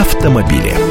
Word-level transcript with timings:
автомобили. 0.00 0.87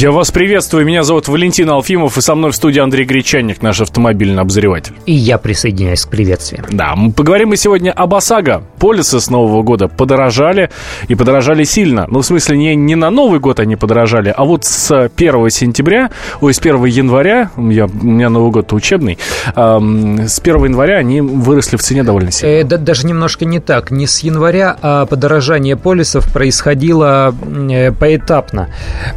Я 0.00 0.12
вас 0.12 0.30
приветствую. 0.30 0.86
Меня 0.86 1.02
зовут 1.02 1.26
Валентин 1.26 1.68
Алфимов, 1.70 2.16
и 2.16 2.20
со 2.20 2.36
мной 2.36 2.52
в 2.52 2.54
студии 2.54 2.78
Андрей 2.78 3.04
Гречанник, 3.04 3.62
наш 3.62 3.80
автомобильный 3.80 4.42
обозреватель. 4.42 4.94
И 5.06 5.12
я 5.12 5.38
присоединяюсь 5.38 6.04
к 6.04 6.08
приветствиям. 6.08 6.66
Да, 6.70 6.94
мы 6.94 7.10
поговорим 7.10 7.48
мы 7.48 7.56
сегодня 7.56 7.90
об 7.90 8.14
ОСАГО. 8.14 8.62
Полисы 8.78 9.18
с 9.18 9.28
Нового 9.28 9.64
года 9.64 9.88
подорожали, 9.88 10.70
и 11.08 11.16
подорожали 11.16 11.64
сильно. 11.64 12.06
Ну, 12.08 12.20
в 12.20 12.24
смысле, 12.24 12.56
не, 12.56 12.76
не 12.76 12.94
на 12.94 13.10
Новый 13.10 13.40
год 13.40 13.58
они 13.58 13.74
подорожали, 13.74 14.32
а 14.36 14.44
вот 14.44 14.64
с 14.64 15.10
1 15.16 15.50
сентября, 15.50 16.10
ой, 16.40 16.54
с 16.54 16.60
1 16.60 16.84
января, 16.84 17.50
я, 17.56 17.86
у 17.86 18.06
меня 18.06 18.30
Новый 18.30 18.52
год 18.52 18.72
учебный, 18.72 19.18
эм, 19.56 20.28
с 20.28 20.38
1 20.38 20.64
января 20.66 20.98
они 20.98 21.22
выросли 21.22 21.76
в 21.76 21.82
цене 21.82 22.04
довольно 22.04 22.30
сильно. 22.30 22.52
Э, 22.52 22.62
да, 22.62 22.76
даже 22.76 23.04
немножко 23.04 23.44
не 23.44 23.58
так. 23.58 23.90
Не 23.90 24.06
с 24.06 24.20
января, 24.20 24.76
а 24.80 25.06
подорожание 25.06 25.76
полисов 25.76 26.32
происходило 26.32 27.34
э, 27.68 27.90
поэтапно. 27.90 28.68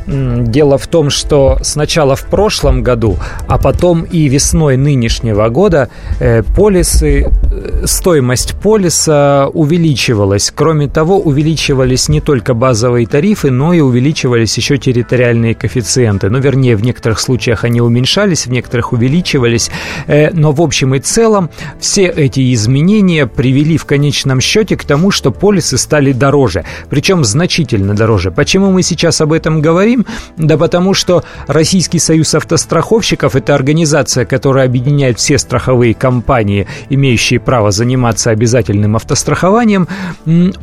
Дело 0.07 0.70
в 0.77 0.87
том, 0.87 1.09
что 1.09 1.57
сначала 1.61 2.15
в 2.15 2.25
прошлом 2.25 2.83
году, 2.83 3.17
а 3.47 3.57
потом 3.57 4.03
и 4.03 4.27
весной 4.27 4.77
нынешнего 4.77 5.49
года 5.49 5.89
э, 6.19 6.43
полисы, 6.43 7.25
э, 7.25 7.83
стоимость 7.85 8.55
полиса 8.55 9.47
увеличивалась. 9.53 10.51
Кроме 10.53 10.87
того, 10.87 11.19
увеличивались 11.19 12.09
не 12.09 12.21
только 12.21 12.53
базовые 12.53 13.07
тарифы, 13.07 13.51
но 13.51 13.73
и 13.73 13.79
увеличивались 13.79 14.57
еще 14.57 14.77
территориальные 14.77 15.55
коэффициенты. 15.55 16.29
Ну, 16.29 16.39
вернее, 16.39 16.75
в 16.75 16.83
некоторых 16.83 17.19
случаях 17.19 17.63
они 17.63 17.81
уменьшались, 17.81 18.47
в 18.47 18.51
некоторых 18.51 18.93
увеличивались. 18.93 19.69
Э, 20.07 20.31
но 20.31 20.51
в 20.51 20.61
общем 20.61 20.95
и 20.95 20.99
целом 20.99 21.49
все 21.79 22.05
эти 22.05 22.53
изменения 22.53 23.27
привели 23.27 23.77
в 23.77 23.85
конечном 23.85 24.41
счете 24.41 24.75
к 24.77 24.83
тому, 24.83 25.11
что 25.11 25.31
полисы 25.31 25.77
стали 25.77 26.11
дороже. 26.11 26.63
Причем 26.89 27.23
значительно 27.23 27.93
дороже. 27.95 28.31
Почему 28.31 28.71
мы 28.71 28.83
сейчас 28.83 29.21
об 29.21 29.33
этом 29.33 29.61
говорим? 29.61 30.05
Да 30.37 30.57
потому 30.61 30.93
что 30.93 31.23
Российский 31.47 31.97
союз 31.97 32.35
автостраховщиков– 32.35 33.35
это 33.35 33.55
организация, 33.55 34.25
которая 34.25 34.67
объединяет 34.67 35.17
все 35.17 35.39
страховые 35.39 35.95
компании, 35.95 36.67
имеющие 36.91 37.39
право 37.39 37.71
заниматься 37.71 38.29
обязательным 38.29 38.95
автострахованием. 38.95 39.87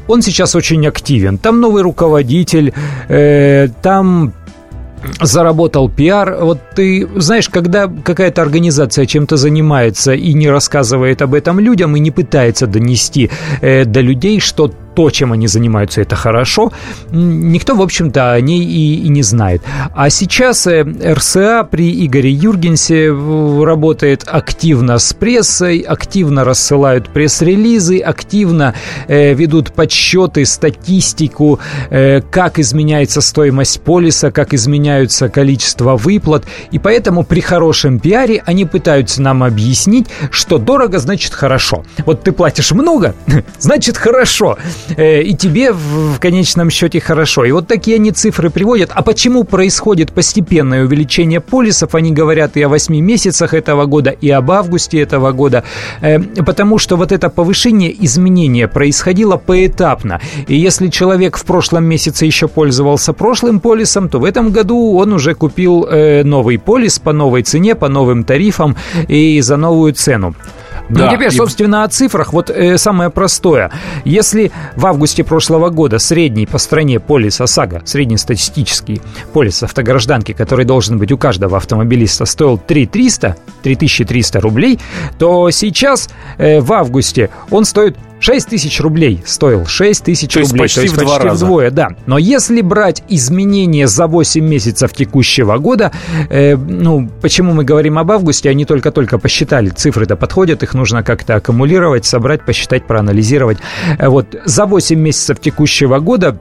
Он 0.07 0.23
сейчас 0.23 0.55
очень 0.55 0.87
активен. 0.87 1.37
Там 1.37 1.61
новый 1.61 1.83
руководитель, 1.83 2.73
э, 3.09 3.69
там 3.83 4.33
заработал 5.21 5.89
пиар. 5.89 6.37
Вот 6.41 6.61
ты 6.77 7.09
знаешь, 7.17 7.49
когда 7.49 7.89
какая-то 7.89 8.41
организация 8.43 9.05
чем-то 9.07 9.37
занимается 9.37 10.13
и 10.13 10.33
не 10.33 10.49
рассказывает 10.49 11.23
об 11.23 11.35
этом 11.35 11.59
людям 11.59 11.97
и 11.97 12.01
не 12.01 12.13
пытается 12.13 12.69
донести 12.69 13.31
э, 13.63 13.85
до 13.85 14.01
людей, 14.01 14.39
что 14.39 14.71
то, 14.99 15.11
чем 15.11 15.33
они 15.33 15.47
занимаются, 15.47 16.01
это 16.01 16.17
хорошо. 16.17 16.73
Никто, 17.13 17.77
в 17.77 17.83
общем-то, 17.83 18.33
о 18.33 18.41
ней 18.41 18.65
и, 18.65 19.05
и 19.05 19.09
не 19.09 19.23
знает. 19.23 19.63
А 19.95 20.11
сейчас 20.11 20.67
э, 20.67 20.83
РСА 20.83 21.63
при 21.71 22.05
Игоре 22.05 22.33
Юргенсе 22.33 23.05
э, 23.05 23.65
работает 23.65 24.25
активно 24.27 24.99
с 24.99 25.13
прессой, 25.13 25.79
активно 25.79 26.43
рассылают 26.43 27.11
пресс-релизы, 27.11 28.01
активно 28.01 28.75
э, 29.07 29.35
ведут 29.35 29.73
подсчеты, 29.73 30.45
статистику, 30.45 31.61
э, 31.91 32.21
как 32.21 32.59
изменяется 32.59 33.21
стоимость 33.21 33.81
полиса, 33.83 34.33
как 34.33 34.53
изменяются 34.53 35.29
количество 35.29 35.97
выплат. 35.97 36.45
И 36.73 36.81
поэтому 36.81 37.23
при 37.23 37.39
хорошем 37.39 38.01
пиаре 38.01 38.43
они 38.47 38.65
пытаются 38.65 39.23
нам 39.23 39.45
объяснить, 39.45 40.09
что 40.33 40.59
дорого 40.59 40.99
значит 40.99 41.35
хорошо. 41.35 41.85
Вот 42.05 42.25
ты 42.25 42.33
платишь 42.33 42.73
много, 42.73 43.15
значит 43.61 43.97
хорошо. 43.97 44.59
Э, 44.97 45.22
и 45.22 45.34
тебе 45.34 45.72
в 45.72 46.19
конечном 46.19 46.70
счете 46.70 47.00
хорошо. 47.00 47.44
И 47.44 47.53
вот 47.53 47.67
такие 47.67 47.97
они 47.97 48.11
цифры 48.11 48.50
приводят. 48.50 48.91
А 48.95 49.03
почему 49.03 49.45
происходит 49.45 50.13
постепенное 50.13 50.85
увеличение 50.85 51.40
полисов? 51.40 51.95
Они 51.95 52.13
говорят 52.13 52.57
и 52.57 52.63
о 52.63 52.68
8 52.68 52.95
месяцах 53.01 53.55
этого 53.55 53.86
года, 53.86 54.11
и 54.11 54.30
об 54.30 54.51
августе 54.51 55.01
этого 55.01 55.33
года. 55.33 55.64
Э, 56.01 56.18
потому 56.20 56.79
что 56.79 56.96
вот 56.96 57.13
это 57.13 57.29
повышение, 57.29 57.95
изменение 58.05 58.68
происходило 58.68 59.36
поэтапно. 59.36 60.20
И 60.46 60.57
если 60.57 60.89
человек 60.89 61.36
в 61.36 61.45
прошлом 61.45 61.84
месяце 61.84 62.27
еще 62.27 62.48
пользовался 62.48 63.13
прошлым 63.13 63.61
полисом, 63.61 64.08
то 64.08 64.18
в 64.18 64.24
этом 64.24 64.51
году 64.51 64.96
он 64.96 65.13
уже 65.13 65.34
купил 65.34 65.84
э, 65.84 66.23
новый 66.24 66.58
полис 66.58 66.98
по 66.98 67.13
новой 67.13 67.42
цене, 67.42 67.74
по 67.74 67.89
новым 67.89 68.24
тарифам 68.24 68.77
и 69.08 69.40
за 69.40 69.57
новую 69.57 69.95
цену. 69.95 70.34
Да. 70.89 71.07
Ну, 71.07 71.17
теперь, 71.17 71.31
собственно, 71.31 71.85
о 71.85 71.89
цифрах. 71.89 72.33
Вот 72.33 72.51
э, 72.51 72.79
самое 72.79 73.11
простое. 73.11 73.71
Если 74.05 74.51
в 74.77 74.87
августе 74.87 75.25
прошлого 75.25 75.71
года 75.71 75.99
средний 75.99 76.47
по 76.47 76.59
стране 76.59 77.01
полис 77.01 77.41
ОСАГО, 77.41 77.83
среднестатистический 77.85 79.03
полис 79.33 79.63
автогражданки, 79.63 80.33
который 80.33 80.65
должен 80.65 80.99
быть 80.99 81.13
у 81.13 81.19
каждого 81.19 81.57
автомобилиста, 81.57 82.25
стоил 82.25 82.59
3300, 82.59 83.37
3300 83.63 84.41
рублей, 84.41 84.81
то 85.19 85.51
сейчас 85.51 86.09
э, 86.39 86.61
в 86.61 86.73
августе 86.73 87.31
он 87.51 87.65
стоит 87.65 87.97
6 88.20 88.49
тысяч 88.49 88.81
рублей 88.81 89.23
стоил. 89.25 89.67
6 89.67 90.05
тысяч 90.05 90.35
рублей. 90.37 90.63
Почти 90.63 90.77
то 90.77 90.83
есть 90.83 90.95
в 90.95 90.99
почти 90.99 91.29
раза. 91.29 91.45
вдвое, 91.45 91.70
да. 91.70 91.91
Но 92.07 92.19
если 92.19 92.61
брать 92.63 93.03
изменения 93.09 93.87
за 93.87 94.07
8 94.07 94.45
месяцев 94.45 94.93
текущего 94.93 95.59
года, 95.59 95.93
э, 96.29 96.57
ну, 96.57 97.09
почему 97.20 97.53
мы 97.53 97.65
говорим 97.65 97.99
об 97.99 98.11
августе, 98.11 98.51
они 98.51 98.65
только-только 98.65 99.19
посчитали. 99.19 99.69
Цифры-то 99.69 100.17
подходят, 100.17 100.63
их 100.63 100.75
нужно 100.78 101.02
как-то 101.02 101.36
аккумулировать, 101.36 102.06
собрать, 102.06 102.42
посчитать, 102.46 102.86
проанализировать. 102.86 103.58
Э, 103.98 104.08
вот 104.08 104.34
за 104.44 104.64
8 104.64 104.98
месяцев 104.98 105.40
текущего 105.40 105.98
года 105.98 106.39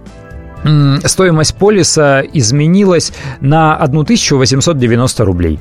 стоимость 1.04 1.56
полиса 1.56 2.22
изменилась 2.22 3.14
на 3.42 3.76
1890 3.76 5.26
рублей. 5.26 5.60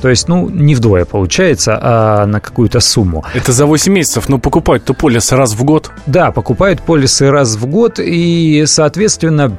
То 0.00 0.08
есть, 0.08 0.28
ну, 0.28 0.48
не 0.48 0.74
вдвое 0.74 1.04
получается, 1.04 1.78
а 1.80 2.26
на 2.26 2.40
какую-то 2.40 2.80
сумму. 2.80 3.24
Это 3.34 3.52
за 3.52 3.66
8 3.66 3.92
месяцев, 3.92 4.28
но 4.28 4.38
покупают-то 4.38 4.94
полис 4.94 5.32
раз 5.32 5.54
в 5.54 5.64
год? 5.64 5.90
Да, 6.06 6.30
покупают 6.30 6.82
полисы 6.82 7.30
раз 7.30 7.56
в 7.56 7.66
год, 7.66 7.98
и, 7.98 8.64
соответственно, 8.66 9.56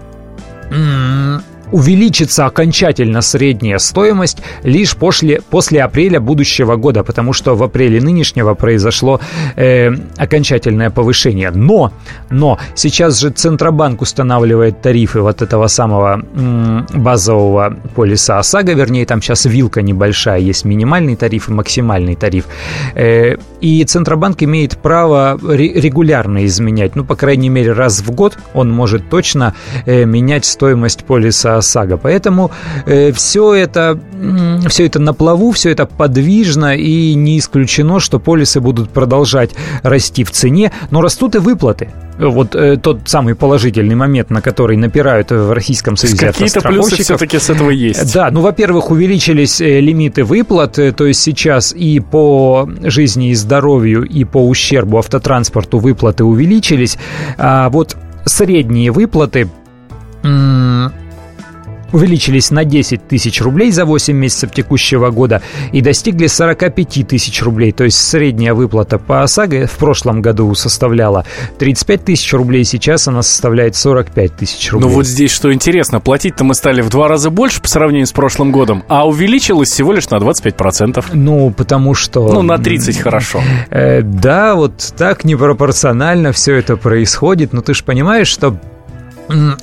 увеличится 1.72 2.46
окончательно 2.46 3.22
средняя 3.22 3.78
стоимость 3.78 4.40
лишь 4.64 4.96
после, 4.96 5.42
после 5.42 5.84
апреля 5.84 6.20
будущего 6.20 6.76
года, 6.76 7.04
потому 7.04 7.34
что 7.34 7.56
в 7.56 7.64
апреле 7.64 8.02
нынешнего 8.02 8.54
произошло 8.54 9.20
э, 9.56 9.92
окончательное 10.18 10.90
повышение. 10.90 11.52
Но, 11.52 11.92
но 12.30 12.60
сейчас 12.76 13.20
же 13.20 13.30
Центробанк 13.30 14.02
устанавливает 14.02 14.82
тарифы 14.82 15.22
вот 15.22 15.42
этого 15.42 15.68
самого 15.68 16.22
м, 16.36 16.88
базового 16.94 17.78
полиса 17.96 18.40
ОСАГО, 18.40 18.74
вернее, 18.74 19.06
там 19.06 19.22
сейчас 19.22 19.46
вилка 19.46 19.82
небольшая, 19.82 20.40
есть 20.40 20.66
минимальный 20.66 21.16
тариф 21.16 21.50
и 21.50 21.52
максимальный 21.52 22.16
тариф. 22.16 22.46
Э, 22.96 23.36
и 23.62 23.84
Центробанк 23.84 24.42
имеет 24.44 24.78
право 24.78 25.38
регулярно 25.42 26.46
изменять, 26.46 26.96
ну, 26.96 27.04
по 27.04 27.16
крайней 27.16 27.50
мере, 27.50 27.74
раз 27.74 28.02
в 28.02 28.12
год 28.12 28.38
он 28.54 28.72
может 28.72 29.10
точно 29.10 29.54
э, 29.86 30.06
менять 30.06 30.46
стоимость 30.46 31.04
полиса 31.06 31.59
ОСАГО. 31.60 31.98
Поэтому 31.98 32.52
э, 32.86 33.12
все, 33.12 33.54
это, 33.54 34.00
все 34.68 34.86
это 34.86 35.00
на 35.00 35.14
плаву, 35.14 35.52
все 35.52 35.72
это 35.72 35.86
подвижно, 35.86 36.76
и 36.76 37.14
не 37.16 37.38
исключено, 37.38 38.00
что 38.00 38.20
полисы 38.20 38.60
будут 38.60 38.90
продолжать 38.90 39.52
расти 39.84 40.24
в 40.24 40.32
цене, 40.32 40.72
но 40.92 41.02
растут 41.02 41.36
и 41.36 41.40
выплаты. 41.40 41.90
Вот 42.20 42.54
э, 42.54 42.76
тот 42.76 43.02
самый 43.06 43.34
положительный 43.34 43.96
момент, 43.96 44.30
на 44.30 44.42
который 44.42 44.76
напирают 44.76 45.32
в 45.32 45.54
Российском 45.54 45.96
Союзе 45.96 46.28
Какие-то 46.28 46.62
плюсы 46.62 47.02
все-таки 47.02 47.40
с 47.40 47.50
этого 47.50 47.70
есть. 47.70 48.14
Да, 48.14 48.30
ну, 48.30 48.42
во-первых, 48.42 48.92
увеличились 48.92 49.62
э, 49.62 49.80
лимиты 49.80 50.26
выплат, 50.26 50.78
э, 50.80 50.92
то 50.92 51.06
есть 51.06 51.22
сейчас 51.22 51.72
и 51.72 52.02
по 52.02 52.70
жизни 52.84 53.30
и 53.30 53.36
здоровью, 53.36 54.04
и 54.04 54.26
по 54.26 54.46
ущербу 54.46 54.98
автотранспорту 54.98 55.80
выплаты 55.80 56.26
увеличились, 56.26 56.98
а 57.38 57.70
вот 57.70 57.96
средние 58.26 58.92
выплаты 58.92 59.50
увеличились 61.92 62.52
на 62.52 62.66
10 62.66 63.08
тысяч 63.08 63.42
рублей 63.42 63.72
за 63.72 63.86
8 63.86 64.16
месяцев 64.16 64.52
текущего 64.52 65.10
года 65.10 65.42
и 65.72 65.82
достигли 65.82 66.28
45 66.28 67.08
тысяч 67.08 67.42
рублей. 67.42 67.72
То 67.72 67.84
есть 67.84 67.98
средняя 67.98 68.54
выплата 68.54 69.00
по 69.00 69.24
ОСАГО 69.24 69.68
в 69.68 69.78
прошлом 69.78 70.22
году 70.22 70.54
составляла 70.56 71.26
35 71.58 72.06
тысяч 72.06 72.34
рублей, 72.34 72.64
сейчас 72.64 73.08
она 73.08 73.22
составляет 73.22 73.76
45 73.76 74.36
тысяч 74.36 74.72
рублей. 74.72 74.90
Ну 74.90 74.96
вот 74.96 75.06
здесь 75.06 75.32
что 75.32 75.54
интересно, 75.54 76.00
платить-то 76.00 76.44
мы 76.44 76.54
стали 76.54 76.82
в 76.82 76.90
два 76.90 77.08
раза 77.08 77.30
больше 77.30 77.62
по 77.62 77.68
сравнению 77.68 78.08
с 78.08 78.12
прошлым 78.12 78.52
годом, 78.52 78.84
а 78.88 79.08
увеличилось 79.08 79.70
всего 79.70 79.94
лишь 79.94 80.10
на 80.10 80.16
25%. 80.16 81.06
Ну, 81.14 81.52
потому 81.52 81.94
что... 81.94 82.32
Ну, 82.32 82.42
на 82.42 82.58
30 82.58 82.98
хорошо. 83.00 83.42
Э, 83.70 84.02
да, 84.02 84.56
вот 84.56 84.94
так 84.98 85.24
непропорционально 85.24 86.32
все 86.32 86.56
это 86.56 86.78
происходит, 86.78 87.54
но 87.54 87.62
ты 87.62 87.74
же 87.74 87.84
понимаешь, 87.84 88.28
что 88.28 88.58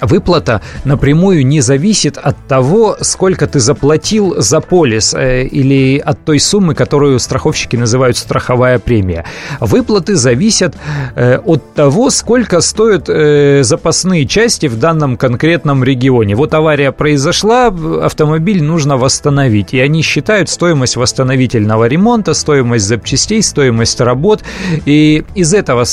выплата 0.00 0.62
напрямую 0.84 1.46
не 1.46 1.60
зависит 1.60 2.18
от 2.18 2.36
того, 2.46 2.96
сколько 3.00 3.46
ты 3.46 3.58
заплатил 3.58 4.34
за 4.38 4.60
полис 4.60 5.14
э, 5.14 5.44
или 5.44 5.98
от 5.98 6.24
той 6.24 6.38
суммы, 6.38 6.74
которую 6.74 7.18
страховщики 7.18 7.76
называют 7.76 8.16
страховая 8.16 8.78
премия. 8.78 9.24
Выплаты 9.60 10.14
зависят 10.14 10.76
э, 11.16 11.38
от 11.38 11.74
того, 11.74 12.10
сколько 12.10 12.60
стоят 12.60 13.08
э, 13.08 13.62
запасные 13.62 14.26
части 14.26 14.66
в 14.66 14.78
данном 14.78 15.16
конкретном 15.16 15.82
регионе. 15.82 16.36
Вот 16.36 16.54
авария 16.54 16.92
произошла, 16.92 17.66
автомобиль 18.02 18.62
нужно 18.62 18.96
восстановить, 18.96 19.74
и 19.74 19.80
они 19.80 20.02
считают 20.02 20.48
стоимость 20.48 20.96
восстановительного 20.96 21.86
ремонта, 21.86 22.34
стоимость 22.34 22.86
запчастей, 22.86 23.42
стоимость 23.42 24.00
работ, 24.00 24.44
и 24.84 25.24
из 25.34 25.54
этого 25.54 25.84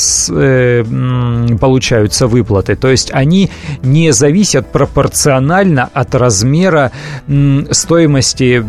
получаются 1.59 2.27
выплаты. 2.27 2.75
То 2.75 2.89
есть 2.89 3.11
они 3.11 3.49
не 3.83 4.13
зависят 4.13 4.71
пропорционально 4.71 5.89
от 5.93 6.15
размера 6.15 6.91
стоимости 7.71 8.63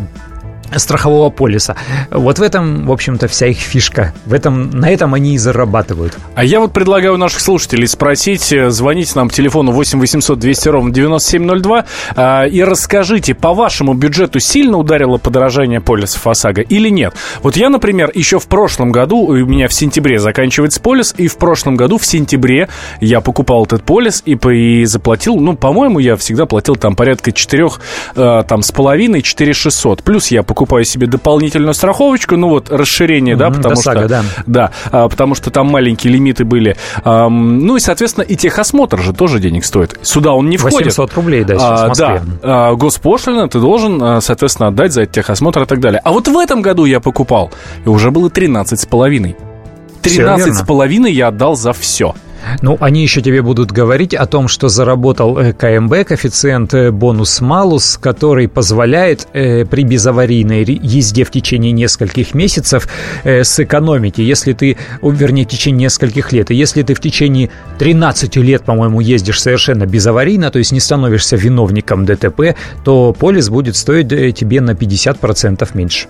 страхового 0.79 1.31
полиса. 1.31 1.77
Вот 2.11 2.39
в 2.39 2.43
этом, 2.43 2.87
в 2.87 2.93
общем-то, 2.93 3.29
вся 3.29 3.47
их 3.47 3.59
фишка. 3.59 4.13
В 4.27 4.35
этом, 4.35 4.71
на 4.71 4.91
этом 4.91 5.15
они 5.15 5.35
и 5.35 5.39
зарабатывают. 5.39 6.17
А 6.35 6.45
я 6.45 6.61
вот 6.61 6.73
предлагаю 6.73 7.17
наших 7.17 7.41
слушателей 7.41 7.87
спросить, 7.87 8.53
э, 8.53 8.71
звоните 8.71 9.13
нам 9.15 9.29
по 9.29 9.35
телефону 9.35 9.73
8 9.73 9.99
800 9.99 10.39
200 10.39 10.69
ровно 10.69 10.93
9702 10.93 11.85
э, 12.17 12.49
и 12.49 12.63
расскажите, 12.63 13.35
по 13.35 13.55
вашему 13.55 13.95
бюджету 13.95 14.41
сильно 14.41 14.79
ударило 14.79 15.19
подорожание 15.19 15.81
полисов 15.81 16.27
ОСАГО 16.27 16.63
или 16.63 16.89
нет? 16.89 17.15
Вот 17.43 17.57
я, 17.57 17.69
например, 17.69 18.11
еще 18.15 18.39
в 18.39 18.47
прошлом 18.47 18.93
году, 18.93 19.19
у 19.19 19.35
меня 19.35 19.69
в 19.69 19.73
сентябре 19.73 20.19
заканчивается 20.19 20.81
полис, 20.81 21.15
и 21.17 21.29
в 21.29 21.37
прошлом 21.37 21.77
году 21.77 21.99
в 21.99 22.07
сентябре 22.07 22.69
я 23.01 23.21
покупал 23.21 23.65
этот 23.65 23.85
полис 23.85 24.23
и, 24.25 24.35
и 24.35 24.85
заплатил, 24.85 25.37
ну, 25.37 25.57
по-моему, 25.57 25.99
я 25.99 26.17
всегда 26.17 26.47
платил 26.47 26.77
там 26.77 26.97
порядка 26.97 27.33
4, 27.33 27.69
э, 28.17 28.43
там, 28.47 28.63
с 28.63 28.73
половиной, 28.73 29.23
4 29.23 29.53
600. 29.53 30.03
Плюс 30.03 30.29
я 30.29 30.43
покупал 30.43 30.64
покупаю 30.65 30.85
себе 30.85 31.07
дополнительную 31.07 31.75
страховочку, 31.75 32.37
ну 32.37 32.49
вот 32.49 32.71
расширение, 32.71 33.35
mm-hmm, 33.35 33.39
да, 33.39 33.51
потому 33.51 33.75
что... 33.77 33.83
Сага, 33.83 34.09
да. 34.09 34.25
Да, 34.47 34.71
а, 34.91 35.09
потому 35.11 35.35
что 35.35 35.51
там 35.51 35.67
маленькие 35.67 36.11
лимиты 36.11 36.47
были. 36.47 36.77
А, 37.05 37.29
ну 37.29 37.77
и, 37.77 37.81
соответственно, 37.81 38.25
и 38.25 38.35
техосмотр 38.35 39.01
же 39.03 39.13
тоже 39.13 39.41
денег 39.41 39.67
стоит. 39.67 39.99
Сюда 40.01 40.33
он 40.33 40.49
не 40.49 40.57
входит. 40.57 40.87
800 40.87 41.15
рублей, 41.15 41.45
да, 41.45 41.57
сейчас 41.57 41.81
а, 41.81 41.85
в 41.85 41.89
Москве. 41.89 42.23
Да, 42.43 42.69
а, 42.69 42.75
госпошлина 42.75 43.47
ты 43.49 43.61
должен, 43.61 44.03
а, 44.03 44.21
соответственно, 44.23 44.69
отдать 44.69 44.93
за 44.95 45.05
техосмотр 45.05 45.63
и 45.63 45.67
так 45.67 45.81
далее. 45.81 46.01
А 46.03 46.13
вот 46.13 46.29
в 46.29 46.39
этом 46.39 46.63
году 46.63 46.87
я 46.87 47.01
покупал, 47.01 47.53
и 47.85 47.89
уже 47.89 48.11
было 48.11 48.31
13 48.31 48.81
с 48.81 48.87
половиной. 48.87 49.37
13 50.01 50.55
с 50.55 50.63
половиной 50.63 51.13
я 51.13 51.29
отдал 51.29 51.57
за 51.57 51.75
все. 51.75 52.15
Ну, 52.63 52.77
они 52.81 53.03
еще 53.03 53.21
тебе 53.21 53.43
будут 53.43 53.73
говорить 53.73 54.15
о 54.15 54.27
том, 54.27 54.49
что 54.49 54.69
заработал 54.69 55.39
э, 55.39 55.53
КМБ, 55.53 56.07
коэффициент 56.09 56.75
э, 56.75 56.91
бонус-малус, 56.91 57.99
который 58.01 58.49
позволяет 58.49 59.29
э, 59.33 59.65
при 59.65 59.85
безаварийной 59.85 60.65
езде 60.65 61.25
в 61.25 61.31
течение 61.31 61.73
нескольких 61.73 62.35
месяцев 62.35 62.89
э, 63.25 63.45
сэкономить. 63.45 64.19
Если 64.19 64.53
ты, 64.53 64.77
вернее, 65.03 65.45
в 65.45 65.49
течение 65.49 65.85
нескольких 65.85 66.33
лет, 66.33 66.51
и 66.51 66.55
если 66.55 66.83
ты 66.83 66.95
в 66.95 67.01
течение 67.01 67.51
13 67.79 68.37
лет, 68.37 68.63
по-моему, 68.65 69.01
ездишь 69.01 69.41
совершенно 69.41 69.87
безаварийно, 69.87 70.51
то 70.51 70.59
есть 70.59 70.73
не 70.73 70.81
становишься 70.81 71.37
виновником 71.37 72.05
ДТП, 72.05 72.57
то 72.85 73.13
полис 73.13 73.49
будет 73.49 73.77
стоить 73.77 74.13
э, 74.13 74.33
тебе 74.33 74.61
на 74.61 74.73
50% 74.73 75.69
меньше. 75.75 76.09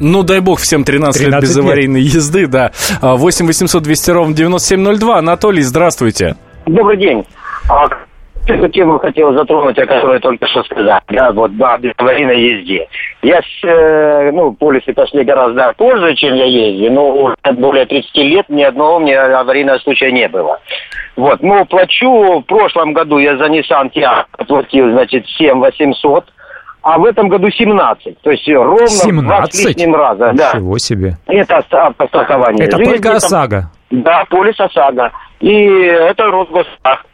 Ну, 0.00 0.22
дай 0.22 0.40
бог 0.40 0.60
всем 0.60 0.84
13, 0.84 1.24
13 1.24 1.32
лет 1.32 1.42
без 1.42 1.56
аварийной 1.56 2.02
езды, 2.02 2.46
да. 2.46 2.70
8 3.02 3.46
800 3.46 3.82
200 3.82 4.10
ровно 4.10 4.34
9702. 4.34 5.18
Анатолий, 5.18 5.62
здравствуйте. 5.62 6.36
Добрый 6.66 6.96
день. 6.96 7.24
А, 7.68 7.86
эту 8.46 8.68
тему 8.68 8.98
хотел 8.98 9.32
затронуть, 9.32 9.78
о 9.78 9.86
которой 9.86 10.20
только 10.20 10.46
что 10.46 10.62
сказал. 10.64 11.00
Да, 11.08 11.32
вот, 11.32 11.56
да, 11.56 11.78
без 11.78 11.92
аварийной 11.96 12.40
езде. 12.40 12.88
Я, 13.22 13.40
э, 13.64 14.30
ну, 14.32 14.52
полисы 14.52 14.92
пошли 14.92 15.24
гораздо 15.24 15.72
позже, 15.76 16.14
чем 16.14 16.34
я 16.34 16.44
езжу, 16.44 16.92
но 16.92 17.10
уже 17.10 17.36
более 17.54 17.86
30 17.86 18.16
лет 18.16 18.48
ни 18.48 18.62
одного 18.62 19.00
мне 19.00 19.18
аварийного 19.18 19.78
случая 19.78 20.12
не 20.12 20.28
было. 20.28 20.60
Вот, 21.16 21.42
ну, 21.42 21.64
плачу, 21.66 22.40
в 22.40 22.42
прошлом 22.42 22.92
году 22.92 23.18
я 23.18 23.36
за 23.36 23.46
Nissan 23.46 23.90
Tiago 23.92 24.24
платил, 24.46 24.90
значит, 24.92 25.26
7 25.26 25.58
800, 25.58 26.24
а 26.88 26.98
в 26.98 27.04
этом 27.04 27.28
году 27.28 27.50
17. 27.50 28.22
То 28.22 28.30
есть 28.30 28.48
ровно 28.48 28.88
17? 28.88 29.52
в 29.52 29.54
с 29.54 29.64
лишним 29.66 29.94
раза. 29.94 30.32
Ничего 30.32 30.72
да. 30.72 30.78
себе. 30.78 31.18
Это 31.26 31.62
автострахование. 31.70 32.66
Это 32.66 32.78
жизни, 32.78 32.92
только 32.92 33.16
ОСАГО? 33.16 33.70
Да, 33.90 34.24
полис 34.30 34.58
ОСАГО. 34.58 35.12
И 35.40 35.52
это 35.52 36.24
Росгострах. 36.24 37.04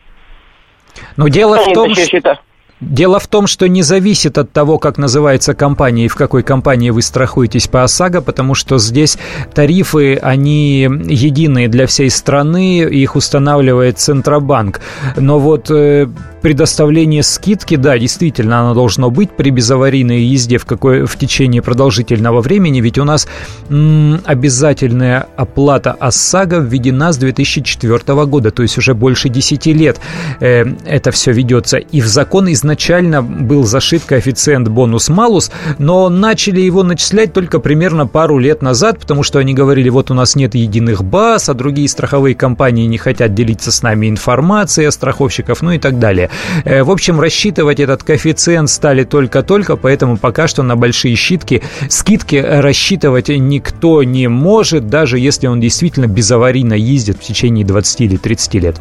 Но 1.17 1.27
дело 1.27 1.59
в 1.59 1.73
том, 1.73 1.93
что... 1.93 2.39
Дело 2.81 3.19
в 3.19 3.27
том, 3.27 3.47
что 3.47 3.69
не 3.69 3.83
зависит 3.83 4.39
от 4.39 4.53
того, 4.53 4.79
как 4.79 4.99
называется 4.99 5.55
компания 5.55 6.05
и 6.05 6.09
в 6.09 6.15
какой 6.15 6.43
компании 6.43 6.91
вы 6.91 7.03
страхуетесь 7.03 7.67
по 7.67 7.83
ОСАГО, 7.83 8.21
потому 8.21 8.55
что 8.55 8.79
здесь 8.79 9.19
тарифы, 9.55 10.17
они 10.17 10.83
единые 10.83 11.69
для 11.69 11.87
всей 11.87 12.11
страны, 12.11 12.83
их 12.83 13.17
устанавливает 13.17 13.99
Центробанк. 13.99 14.81
Но 15.17 15.39
вот 15.39 15.71
э, 15.71 16.09
предоставление 16.45 17.23
скидки, 17.23 17.77
да, 17.77 17.99
действительно, 17.99 18.61
оно 18.61 18.75
должно 18.75 19.09
быть 19.11 19.31
при 19.31 19.49
безаварийной 19.49 20.25
езде 20.25 20.59
в, 20.59 20.67
какой, 20.67 21.07
в 21.07 21.17
течение 21.17 21.63
продолжительного 21.63 22.43
времени, 22.43 22.83
ведь 22.83 22.99
у 22.99 23.05
нас 23.05 23.27
м, 23.71 24.21
обязательная 24.27 25.27
оплата 25.37 25.93
ОСАГО 25.93 26.59
введена 26.59 27.13
с 27.13 27.17
2004 27.17 28.27
года, 28.27 28.51
то 28.51 28.63
есть 28.63 28.77
уже 28.77 28.93
больше 28.93 29.31
10 29.31 29.67
лет 29.69 29.99
э, 30.41 30.67
это 30.85 31.13
все 31.13 31.33
ведется. 31.33 31.79
И 31.79 32.03
в 32.03 32.07
закон 32.07 32.53
изначально 32.53 33.23
был 33.23 33.65
зашит 33.65 34.03
коэффициент 34.05 34.69
бонус-малус, 34.69 35.51
но 35.79 36.11
начали 36.11 36.61
его 36.61 36.83
начислять 36.83 37.33
только 37.33 37.59
примерно 37.59 38.07
пару 38.07 38.39
лет 38.39 38.61
назад, 38.61 38.99
потому 38.99 39.23
что 39.23 39.39
они 39.39 39.55
говорили, 39.55 39.89
вот 39.89 40.11
у 40.11 40.15
нас 40.15 40.37
нет 40.37 40.55
единых 40.55 41.05
баз, 41.05 41.49
а 41.49 41.55
другие 41.55 41.89
страховые 41.89 42.35
компании 42.35 42.85
не 42.85 42.99
хотят 42.99 43.33
делиться 43.33 43.73
с 43.73 43.83
нами 43.83 44.11
информацией 44.11 44.89
о 44.89 44.91
страховщиков, 44.91 45.63
ну 45.63 45.71
и 45.71 45.79
так 45.79 45.99
далее. 45.99 46.29
Э, 46.65 46.83
в 46.83 46.91
общем, 46.91 47.21
рассчитывать 47.21 47.81
этот 47.81 48.03
коэффициент 48.03 48.69
стали 48.69 49.05
только-только, 49.05 49.77
поэтому 49.77 50.17
пока 50.17 50.47
что 50.49 50.63
на 50.63 50.77
большие 50.77 51.15
щитки, 51.17 51.63
скидки 51.89 52.37
рассчитывать 52.37 53.29
никто 53.29 54.03
не 54.03 54.29
может, 54.29 54.89
даже 54.89 55.19
если 55.19 55.47
он 55.47 55.61
действительно 55.61 56.07
безаварийно 56.07 56.75
ездит 56.75 57.17
в 57.19 57.21
течение 57.21 57.65
20 57.65 58.01
или 58.01 58.17
30 58.17 58.55
лет. 58.55 58.81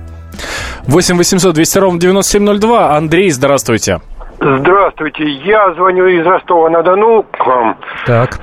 8 0.87 1.17
800 1.17 1.53
200 1.53 1.77
ровно 1.77 1.99
9702. 1.99 2.95
Андрей, 2.95 3.29
здравствуйте. 3.29 4.01
Здравствуйте, 4.39 5.23
я 5.23 5.73
звоню 5.73 6.07
из 6.07 6.25
Ростова-на-Дону 6.25 7.23
к 7.23 7.45
вам. 7.45 7.77
Так. 8.05 8.39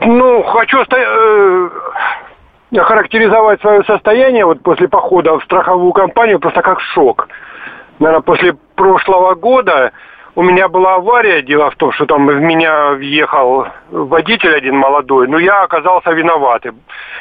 Ну, 0.00 0.42
хочу 0.42 0.78
э, 0.78 1.68
характеризовать 2.82 3.60
свое 3.60 3.84
состояние 3.84 4.44
вот 4.44 4.60
после 4.62 4.88
похода 4.88 5.38
в 5.38 5.44
страховую 5.44 5.92
компанию 5.92 6.40
просто 6.40 6.60
как 6.62 6.80
шок. 6.80 7.28
Наверное, 7.98 8.22
после 8.22 8.56
прошлого 8.74 9.34
года 9.34 9.92
у 10.36 10.42
меня 10.42 10.68
была 10.68 10.96
авария, 10.96 11.42
дело 11.42 11.70
в 11.70 11.76
том, 11.76 11.92
что 11.92 12.06
там 12.06 12.26
в 12.26 12.40
меня 12.40 12.90
въехал 12.90 13.66
водитель 13.90 14.54
один 14.54 14.76
молодой, 14.76 15.28
но 15.28 15.38
я 15.38 15.62
оказался 15.62 16.10
виноватым. 16.10 16.80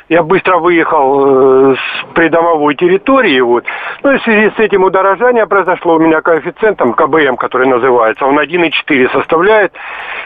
Я 0.09 0.23
быстро 0.23 0.57
выехал 0.57 1.73
э, 1.73 1.75
с 1.75 2.13
придомовой 2.13 2.75
территории, 2.75 3.39
вот. 3.39 3.65
Ну 4.01 4.13
и 4.13 4.17
в 4.17 4.23
связи 4.23 4.51
с 4.55 4.59
этим 4.59 4.83
удорожание 4.83 5.45
произошло 5.45 5.95
у 5.95 5.99
меня 5.99 6.21
коэффициентом 6.21 6.93
КБМ, 6.93 7.37
который 7.37 7.67
называется, 7.67 8.25
он 8.25 8.39
1,4 8.39 9.11
составляет. 9.11 9.73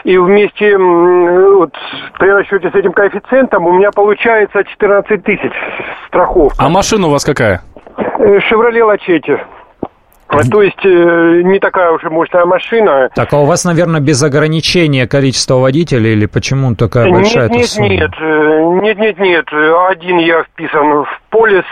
И 0.04 0.16
вместе 0.16 0.76
вот, 0.78 1.74
при 2.18 2.30
расчете 2.30 2.70
с 2.70 2.74
этим 2.74 2.92
коэффициентом 2.92 3.66
у 3.66 3.72
меня 3.72 3.90
получается 3.90 4.64
14 4.64 5.22
тысяч 5.22 5.52
страховка. 6.06 6.64
А 6.64 6.70
машина 6.70 7.08
у 7.08 7.10
вас 7.10 7.24
какая? 7.24 7.60
Шевроле 8.48 8.82
Лачете. 8.82 9.44
То 10.28 10.62
есть 10.62 10.84
э, 10.84 11.42
не 11.42 11.58
такая 11.58 11.90
уж 11.90 12.04
и 12.04 12.08
мощная 12.08 12.44
машина. 12.44 13.08
Так, 13.14 13.32
а 13.32 13.38
у 13.38 13.46
вас, 13.46 13.64
наверное, 13.64 14.00
без 14.00 14.22
ограничения 14.22 15.06
количества 15.06 15.54
водителей 15.54 16.12
или 16.12 16.26
почему 16.26 16.74
такая 16.74 17.10
большая 17.10 17.48
нет, 17.48 17.66
сумма? 17.66 17.88
Нет, 17.88 18.10
э, 18.20 18.60
нет, 18.82 18.98
нет, 18.98 19.18
нет. 19.18 19.46
Один 19.88 20.18
я 20.18 20.42
вписан 20.44 21.04
в 21.04 21.20
полис. 21.30 21.64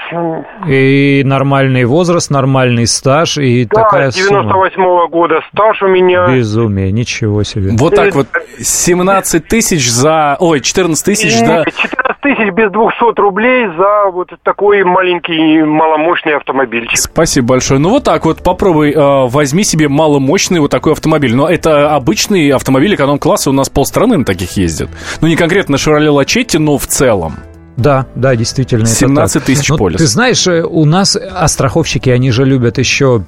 И 0.68 1.22
нормальный 1.24 1.84
возраст, 1.84 2.30
нормальный 2.30 2.86
стаж 2.86 3.38
и 3.38 3.64
да, 3.64 3.82
такая 3.82 4.10
98 4.10 4.82
-го 4.82 5.08
года 5.08 5.40
стаж 5.52 5.82
у 5.82 5.88
меня. 5.88 6.28
Безумие, 6.28 6.92
ничего 6.92 7.42
себе. 7.42 7.70
Вот 7.78 7.94
так 7.94 8.14
вот 8.14 8.28
17 8.58 9.46
тысяч 9.46 9.90
за... 9.90 10.36
Ой, 10.40 10.60
14 10.60 11.04
тысяч, 11.04 11.38
да? 11.40 11.64
14 11.64 12.20
тысяч 12.22 12.52
без 12.52 12.70
200 12.70 13.20
рублей 13.20 13.66
за 13.76 14.10
вот 14.10 14.30
такой 14.42 14.84
маленький 14.84 15.62
маломощный 15.62 16.36
автомобильчик. 16.36 16.98
Спасибо 16.98 17.48
большое. 17.48 17.80
Ну 17.80 17.90
вот 17.90 18.04
так 18.04 18.24
вот 18.24 18.42
попробуй, 18.42 18.92
э, 18.92 19.26
возьми 19.28 19.64
себе 19.64 19.88
маломощный 19.88 20.60
вот 20.60 20.70
такой 20.70 20.92
автомобиль. 20.92 21.34
Но 21.34 21.48
это 21.48 21.94
обычный 21.94 22.50
автомобиль 22.50 22.94
эконом-класса, 22.94 23.50
у 23.50 23.52
нас 23.52 23.68
полстраны 23.68 24.16
на 24.18 24.24
таких 24.24 24.52
ездят. 24.56 24.90
Ну, 25.20 25.28
не 25.28 25.36
конкретно 25.36 25.72
на 25.72 25.78
Шевроле 25.78 26.10
Лачетти, 26.10 26.58
но 26.58 26.78
в 26.78 26.86
целом. 26.96 27.36
Да, 27.76 28.06
да, 28.14 28.34
действительно. 28.36 28.86
17 28.86 29.44
тысяч 29.44 29.68
ну, 29.68 29.76
полис. 29.76 29.98
Ты 29.98 30.06
знаешь, 30.06 30.46
э, 30.46 30.62
у 30.62 30.84
нас, 30.86 31.16
а 31.16 31.46
страховщики, 31.46 32.08
они 32.08 32.30
же 32.30 32.44
любят 32.44 32.78
еще 32.78 33.22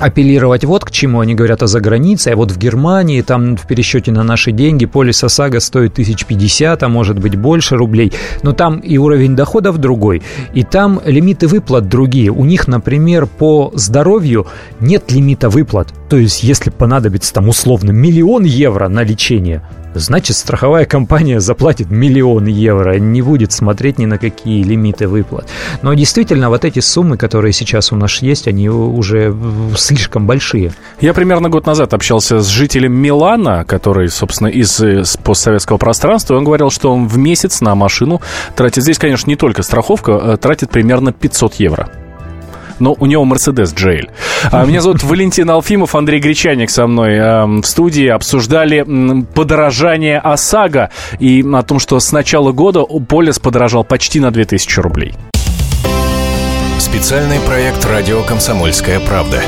апеллировать 0.00 0.64
вот 0.64 0.84
к 0.84 0.90
чему. 0.90 1.20
Они 1.20 1.34
говорят 1.34 1.62
о 1.62 1.66
загранице, 1.66 2.28
а 2.28 2.36
вот 2.36 2.50
в 2.50 2.58
Германии, 2.58 3.22
там 3.22 3.56
в 3.56 3.66
пересчете 3.66 4.12
на 4.12 4.22
наши 4.22 4.52
деньги 4.52 4.86
полис 4.86 5.24
ОСАГО 5.24 5.60
стоит 5.60 5.92
1050, 5.92 6.82
а 6.82 6.88
может 6.88 7.18
быть 7.18 7.36
больше 7.36 7.76
рублей. 7.76 8.12
Но 8.42 8.52
там 8.52 8.78
и 8.78 8.98
уровень 8.98 9.36
доходов 9.36 9.78
другой, 9.78 10.22
и 10.52 10.64
там 10.64 11.00
лимиты 11.04 11.46
выплат 11.46 11.88
другие. 11.88 12.30
У 12.30 12.44
них, 12.44 12.68
например, 12.68 13.26
по 13.26 13.72
здоровью 13.74 14.46
нет 14.80 15.10
лимита 15.10 15.48
выплат. 15.48 15.88
То 16.08 16.16
есть, 16.16 16.42
если 16.42 16.70
понадобится 16.70 17.32
там 17.32 17.48
условно 17.48 17.92
миллион 17.92 18.44
евро 18.44 18.88
на 18.88 19.02
лечение, 19.02 19.62
значит 19.94 20.36
страховая 20.36 20.84
компания 20.84 21.40
заплатит 21.40 21.90
миллион 21.90 22.46
евро, 22.46 22.98
не 22.98 23.22
будет 23.22 23.52
смотреть 23.52 23.98
ни 23.98 24.06
на 24.06 24.18
какие 24.18 24.62
лимиты 24.62 25.08
выплат. 25.08 25.48
Но 25.82 25.94
действительно, 25.94 26.48
вот 26.48 26.64
эти 26.64 26.80
суммы, 26.80 27.16
которые 27.16 27.52
сейчас 27.52 27.92
у 27.92 27.96
нас 27.96 28.22
есть, 28.22 28.48
они 28.48 28.68
уже 28.68 29.34
слишком 29.76 30.26
большие. 30.26 30.72
Я 31.00 31.14
примерно 31.14 31.48
год 31.48 31.66
назад 31.66 31.94
общался 31.94 32.40
с 32.40 32.46
жителем 32.46 32.92
Милана, 32.92 33.64
который, 33.64 34.08
собственно, 34.08 34.48
из, 34.48 34.80
из 34.80 35.16
постсоветского 35.16 35.78
пространства, 35.78 36.36
он 36.36 36.44
говорил, 36.44 36.70
что 36.70 36.92
он 36.92 37.06
в 37.06 37.18
месяц 37.18 37.60
на 37.60 37.74
машину 37.74 38.20
тратит, 38.56 38.82
здесь, 38.82 38.98
конечно, 38.98 39.28
не 39.28 39.36
только 39.36 39.62
страховка, 39.62 40.32
а 40.32 40.36
тратит 40.36 40.70
примерно 40.70 41.12
500 41.12 41.54
евро 41.54 41.99
но 42.80 42.96
у 42.98 43.06
него 43.06 43.24
Мерседес 43.24 43.72
GL. 43.72 44.10
А, 44.50 44.64
меня 44.66 44.80
зовут 44.80 45.02
Валентин 45.02 45.50
Алфимов, 45.50 45.94
Андрей 45.94 46.20
Гречаник 46.20 46.70
со 46.70 46.86
мной 46.86 47.18
в 47.60 47.64
студии. 47.64 48.06
Обсуждали 48.08 48.84
подорожание 49.34 50.18
ОСАГО 50.18 50.90
и 51.18 51.44
о 51.52 51.62
том, 51.62 51.78
что 51.78 52.00
с 52.00 52.12
начала 52.12 52.52
года 52.52 52.82
Полис 52.82 53.38
подорожал 53.38 53.84
почти 53.84 54.20
на 54.20 54.30
2000 54.30 54.80
рублей. 54.80 55.14
Специальный 56.78 57.38
проект 57.40 57.84
«Радио 57.84 58.22
Комсомольская 58.22 59.00
правда». 59.00 59.40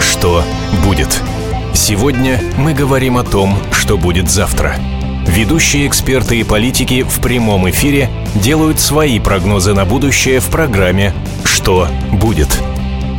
Что 0.00 0.42
будет? 0.84 1.20
Сегодня 1.74 2.40
мы 2.58 2.74
говорим 2.74 3.18
о 3.18 3.24
том, 3.24 3.56
что 3.72 3.96
будет 3.96 4.30
завтра– 4.30 4.74
Ведущие 5.26 5.86
эксперты 5.86 6.40
и 6.40 6.44
политики 6.44 7.04
в 7.04 7.20
прямом 7.20 7.70
эфире 7.70 8.10
делают 8.34 8.80
свои 8.80 9.18
прогнозы 9.18 9.72
на 9.72 9.84
будущее 9.84 10.40
в 10.40 10.50
программе 10.50 11.14
«Что 11.52 11.86
будет?». 12.12 12.48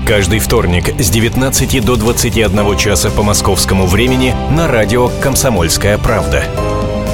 Каждый 0.07 0.39
вторник 0.39 0.99
с 0.99 1.09
19 1.11 1.85
до 1.85 1.95
21 1.95 2.77
часа 2.77 3.11
по 3.11 3.21
московскому 3.21 3.85
времени 3.85 4.35
на 4.49 4.67
радио 4.67 5.09
«Комсомольская 5.21 5.99
правда». 5.99 6.43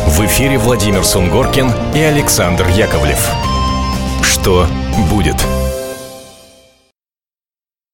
В 0.07 0.25
эфире 0.25 0.57
Владимир 0.57 1.03
Сунгоркин 1.03 1.71
и 1.93 1.99
Александр 1.99 2.67
Яковлев. 2.69 3.19
«Что 4.23 4.65
будет?». 5.11 5.35